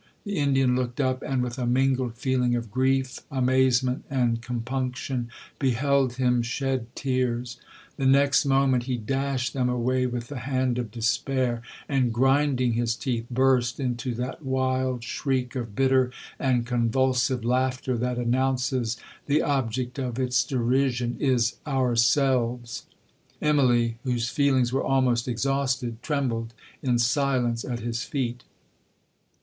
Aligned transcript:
The 0.23 0.39
Indian 0.39 0.75
looked 0.75 0.99
up, 0.99 1.21
and, 1.21 1.43
with 1.43 1.59
a 1.59 1.67
mingled 1.67 2.15
feeling 2.15 2.55
of 2.55 2.71
grief, 2.71 3.19
amazement, 3.29 4.03
and 4.09 4.41
compunction, 4.41 5.29
beheld 5.59 6.13
him 6.13 6.41
shed 6.41 6.87
tears. 6.95 7.57
The 7.97 8.07
next 8.07 8.43
moment 8.43 8.85
he 8.85 8.97
dashed 8.97 9.53
them 9.53 9.69
away 9.69 10.07
with 10.07 10.27
the 10.29 10.39
hand 10.39 10.79
of 10.79 10.89
despair; 10.89 11.61
and, 11.87 12.11
grinding 12.11 12.73
his 12.73 12.95
teeth, 12.95 13.27
burst 13.29 13.79
into 13.79 14.15
that 14.15 14.43
wild 14.43 15.03
shriek 15.03 15.55
of 15.55 15.75
bitter 15.75 16.09
and 16.39 16.65
convulsive 16.65 17.45
laughter 17.45 17.95
that 17.95 18.17
announces 18.17 18.97
the 19.27 19.43
object 19.43 19.99
of 19.99 20.17
its 20.17 20.43
derision 20.43 21.15
is 21.19 21.57
ourselves. 21.67 22.87
'Immalee, 23.39 23.97
whose 24.03 24.29
feelings 24.31 24.73
were 24.73 24.83
almost 24.83 25.27
exhausted, 25.27 26.01
trembled 26.01 26.55
in 26.81 26.97
silence 26.97 27.63
at 27.63 27.81
his 27.81 28.01
feet. 28.01 28.43